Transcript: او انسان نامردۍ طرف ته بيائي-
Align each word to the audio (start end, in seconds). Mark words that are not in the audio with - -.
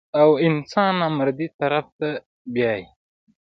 او 0.21 0.29
انسان 0.47 0.91
نامردۍ 1.01 1.47
طرف 1.59 1.85
ته 1.99 2.09
بيائي- 2.53 2.85